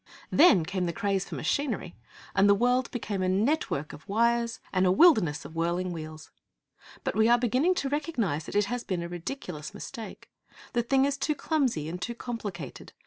Then 0.31 0.65
came 0.65 0.87
the 0.87 0.93
craze 0.93 1.25
for 1.29 1.35
machinery, 1.35 1.95
and 2.33 2.49
the 2.49 2.55
world 2.55 2.89
became 2.89 3.21
a 3.21 3.29
network 3.29 3.93
of 3.93 4.09
wires 4.09 4.59
and 4.73 4.87
a 4.87 4.91
wilderness 4.91 5.45
of 5.45 5.53
whirling 5.53 5.91
wheels. 5.93 6.31
But 7.03 7.15
we 7.15 7.29
are 7.29 7.37
beginning 7.37 7.75
to 7.75 7.89
recognize 7.89 8.45
that 8.47 8.55
it 8.55 8.65
has 8.65 8.83
been 8.83 9.03
a 9.03 9.07
ridiculous 9.07 9.75
mistake. 9.75 10.31
The 10.73 10.81
thing 10.81 11.05
is 11.05 11.17
too 11.17 11.35
clumsy 11.35 11.87
and 11.87 12.01
too 12.01 12.15
complicated. 12.15 12.93